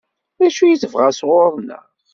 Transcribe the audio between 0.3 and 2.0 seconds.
D acu i tebɣa sɣur-neɣ?